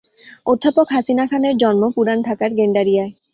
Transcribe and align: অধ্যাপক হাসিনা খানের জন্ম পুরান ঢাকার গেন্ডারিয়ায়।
অধ্যাপক 0.45 0.87
হাসিনা 0.95 1.25
খানের 1.27 1.55
জন্ম 1.57 1.83
পুরান 1.95 2.19
ঢাকার 2.21 2.51
গেন্ডারিয়ায়। 2.57 3.11